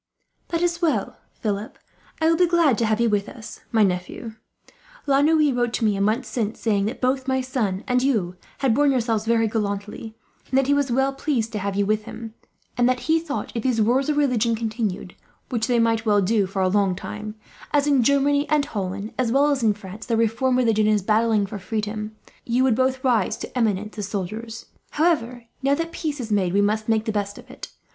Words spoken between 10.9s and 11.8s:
well pleased to have had